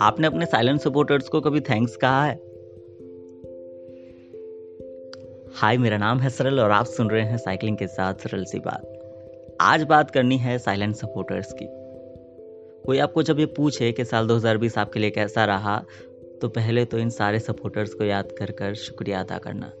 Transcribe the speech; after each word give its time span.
आपने 0.00 0.26
अपने 0.26 0.46
silent 0.46 0.80
supporters 0.80 1.28
को 1.28 1.40
कभी 1.40 1.60
थैंक्स 1.60 1.96
कहा 1.96 2.24
है? 2.24 2.34
हाय 5.54 5.76
मेरा 5.78 5.96
नाम 5.96 6.18
है 6.18 6.30
सरल 6.30 6.60
और 6.60 6.70
आप 6.70 6.86
सुन 6.86 7.10
रहे 7.10 7.22
हैं 7.22 7.36
साइकिलिंग 7.36 7.76
के 7.76 7.86
साथ 7.86 8.14
सरल 8.14 8.44
सी 8.44 8.58
बात। 8.58 8.98
आज 9.60 9.82
बात 9.82 10.10
करनी 10.10 10.36
है 10.36 10.58
साइलेंट 10.58 10.96
सपोर्टर्स 10.96 11.52
की। 11.52 11.66
कोई 12.86 12.98
आपको 12.98 13.22
जब 13.22 13.38
ये 13.38 13.46
पूछे 13.46 13.92
कि 13.92 14.04
साल 14.04 14.28
2020 14.28 14.78
आपके 14.78 15.00
लिए 15.00 15.10
कैसा 15.10 15.44
रहा 15.44 15.84
तो 16.40 16.48
पहले 16.48 16.84
तो 16.84 16.98
इन 16.98 17.10
सारे 17.10 17.38
सपोर्टर्स 17.38 17.94
को 17.94 18.04
याद 18.04 18.32
कर 18.32 18.50
कर 18.50 18.74
शुक्रिया 18.74 19.20
अदा 19.20 19.38
करना, 19.38 19.72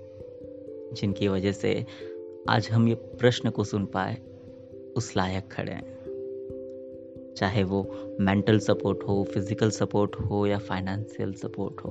जिनकी 0.94 1.28
वजह 1.28 1.52
से 1.52 1.86
आज 2.48 2.68
हम 2.70 2.88
ये 2.88 2.94
प्रश्न 2.94 3.50
को 3.50 3.64
सुन 3.64 3.86
पाए, 3.86 4.16
उस 4.96 5.16
लायक 5.16 5.48
खड़े 5.52 5.72
हैं। 5.72 5.99
चाहे 7.36 7.62
वो 7.64 7.82
मेंटल 8.20 8.58
सपोर्ट 8.58 9.02
हो 9.08 9.24
फ़िज़िकल 9.24 9.70
सपोर्ट 9.70 10.16
हो 10.20 10.46
या 10.46 10.58
फाइनेंशियल 10.58 11.32
सपोर्ट 11.32 11.80
हो। 11.80 11.90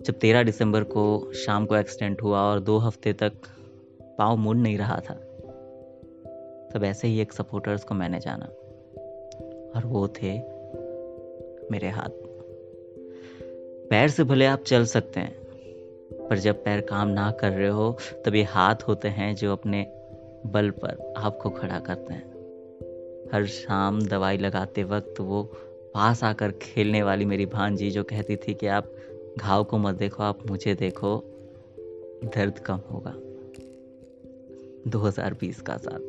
जब 0.00 0.18
तेरह 0.20 0.42
दिसंबर 0.42 0.84
को 0.84 1.32
शाम 1.32 1.66
को 1.66 1.76
एक्सीडेंट 1.76 2.22
हुआ 2.22 2.40
और 2.40 2.60
दो 2.60 2.78
हफ़्ते 2.78 3.12
तक 3.12 3.32
पाँव 4.18 4.36
मुड़ 4.36 4.56
नहीं 4.56 4.78
रहा 4.78 4.96
था, 4.96 5.14
तब 6.74 6.84
ऐसे 6.84 7.08
ही 7.08 7.20
एक 7.20 7.32
सपोर्टर्स 7.32 7.84
को 7.84 7.94
मैंने 7.94 8.20
जाना 8.20 8.46
और 9.74 9.82
वो 9.84 10.06
थे 10.08 10.32
मेरे 11.70 11.88
हाथ। 11.88 12.10
पैर 13.90 14.08
से 14.08 14.24
भले 14.24 14.46
आप 14.46 14.62
चल 14.62 14.84
सकते 14.84 15.20
हैं, 15.20 15.34
पर 16.28 16.38
जब 16.38 16.64
पैर 16.64 16.80
काम 16.80 17.08
ना 17.08 17.30
कर 17.30 17.52
रहे 17.52 17.68
हो, 17.68 17.96
तब 18.26 18.34
ये 18.34 18.42
हाथ 18.42 18.82
होते 18.88 19.08
हैं 19.08 19.34
जो 19.34 19.52
अपने 19.52 19.86
बल 20.46 20.70
पर 20.70 21.14
आपको 21.16 21.50
खड़ा 21.50 21.78
करते 21.78 22.14
हैं। 22.14 22.37
हर 23.32 23.46
शाम 23.46 24.02
दवाई 24.02 24.38
लगाते 24.38 24.84
वक्त 24.84 25.20
वो 25.20 25.42
पास 25.94 26.24
आकर 26.24 26.52
खेलने 26.52 27.02
वाली 27.02 27.24
मेरी 27.24 27.46
भांजी 27.46 27.90
जो 27.90 28.04
कहती 28.04 28.36
थी 28.36 28.54
कि 28.54 28.66
आप 28.66 28.92
घाव 29.38 29.64
को 29.64 29.78
मत 29.78 29.94
देखो, 29.94 30.22
आप 30.22 30.50
मुझे 30.50 30.74
देखो, 30.74 31.22
दर्द 32.24 32.58
कम 32.58 32.80
होगा। 32.92 33.14
2020 34.90 35.60
का 35.60 35.76
साल, 35.76 36.02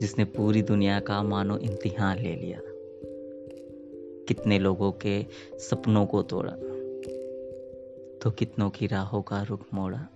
जिसने 0.00 0.24
पूरी 0.24 0.62
दुनिया 0.62 1.00
का 1.00 1.22
मानो 1.22 1.58
इम्तिहान 1.58 2.18
ले 2.18 2.34
लिया। 2.34 2.60
कितने 4.28 4.58
लोगों 4.58 4.92
के 4.92 5.26
सपनों 5.58 6.06
को 6.06 6.22
तोड़ा 6.22 6.52
तो 8.22 8.30
कितनों 8.30 8.70
की 8.70 8.86
राहों 8.86 9.22
का 9.22 9.42
रुख 9.42 9.60
मोड़ा। 9.74 10.08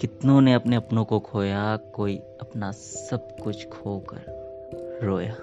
कितनों 0.00 0.40
ने 0.40 0.52
अपने 0.52 0.76
अपनों 0.76 1.04
को 1.04 1.20
खोया, 1.20 1.76
कोई 1.76 2.16
अपना 2.16 2.72
सब 2.72 3.36
कुछ 3.42 3.68
खोकर 3.68 4.20
रोया। 5.02 5.36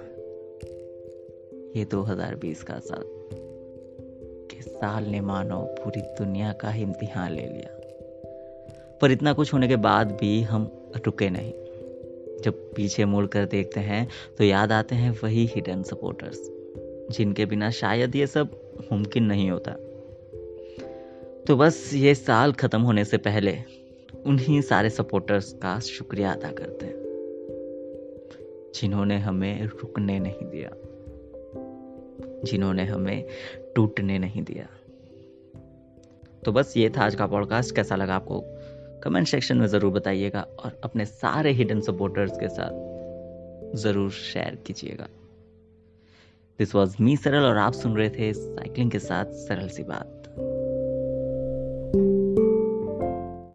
ये 1.79 1.85
2020 1.85 2.63
का 2.63 2.79
साल। 2.79 3.03
के 4.51 4.61
साल 4.61 5.03
ने 5.03 5.21
मानो 5.21 5.61
पूरी 5.61 6.01
दुनिया 6.01 6.53
का 6.53 6.69
ही 6.69 6.83
इम्तिहान 6.83 7.31
ले 7.31 7.45
लिया। 7.45 7.81
पर 9.01 9.11
इतना 9.11 9.33
कुछ 9.33 9.53
होने 9.53 9.67
के 9.67 9.75
बाद 9.75 10.11
भी 10.11 10.41
हम 10.41 10.71
रुके 11.05 11.29
नहीं। 11.29 11.53
जब 12.43 12.73
पीछे 12.75 13.05
मुड़ 13.05 13.27
कर 13.27 13.45
देखते 13.45 13.79
हैं 13.79 14.07
तो 14.37 14.43
याद 14.43 14.71
आते 14.71 14.95
हैं 14.95 15.19
वही 15.23 15.45
हिडन 15.45 15.83
सपोर्टर्स 15.83 16.51
जिनके 17.11 17.45
बिना 17.45 17.69
शायद 17.69 18.15
ये 18.15 18.27
सब 18.27 18.73
मुमकिन 18.91 19.23
नहीं 19.23 19.51
होता। 19.51 19.71
तो 21.47 21.55
बस 21.55 21.91
ये 21.93 22.15
साल 22.15 22.53
खत्म 22.53 22.81
होने 22.81 23.05
से 23.05 23.17
पहले 23.17 23.57
उन्हीं 24.25 24.61
सारे 24.61 24.89
सपोर्टर्स 24.89 25.51
का 25.53 25.79
शुक्रिया 25.79 26.31
अदा 26.31 26.51
करते 26.51 26.85
हैं, 26.85 26.95
जिन्होंने 28.75 29.17
हमें 29.17 29.65
रुकने 29.65 30.19
नहीं 30.19 30.45
दिया, 30.45 30.69
जिन्होंने 32.43 32.85
हमें 32.85 33.25
टूटने 33.75 34.17
नहीं 34.19 34.43
दिया। 34.43 34.67
तो 36.45 36.51
बस 36.51 36.73
ये 36.77 36.89
था 36.89 37.03
आज 37.03 37.15
का 37.15 37.27
पॉडकास्ट 37.27 37.75
कैसा 37.75 37.95
लगा 37.95 38.15
आपको? 38.15 38.41
कमेंट 39.03 39.27
सेक्शन 39.27 39.57
में 39.57 39.67
ज़रूर 39.67 39.91
बताइएगा 39.91 40.41
और 40.59 40.79
अपने 40.83 41.05
सारे 41.05 41.51
हिडन 41.51 41.81
सपोर्टर्स 41.81 42.37
के 42.37 42.49
साथ 42.49 43.75
ज़रूर 43.77 44.11
शेयर 44.11 44.55
कीजिएगा। 44.67 45.07
दिस 46.59 46.75
वॉज़ 46.75 46.95
मी 47.01 47.17
सरल 47.17 47.45
और 47.45 47.57
आप 47.57 47.73
सुन 47.73 47.97
रहे 47.97 48.09
थे 48.09 48.33
साइकिलिंग 48.33 48.91
के 48.91 48.99
साथ 48.99 49.25
सरल 49.25 49.67
सी 49.67 49.83
बात। 49.83 50.24